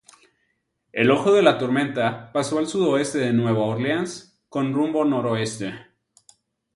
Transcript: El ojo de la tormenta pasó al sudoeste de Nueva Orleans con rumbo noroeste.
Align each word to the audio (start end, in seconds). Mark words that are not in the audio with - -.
El 0.93 1.11
ojo 1.11 1.31
de 1.31 1.43
la 1.43 1.59
tormenta 1.59 2.31
pasó 2.31 2.57
al 2.57 2.65
sudoeste 2.65 3.19
de 3.19 3.33
Nueva 3.33 3.59
Orleans 3.59 4.41
con 4.49 4.73
rumbo 4.73 5.05
noroeste. 5.05 5.75